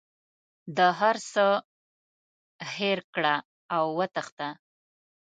[0.77, 1.45] د هر څه
[2.75, 3.35] هېر کړه
[3.75, 4.49] او وتښته.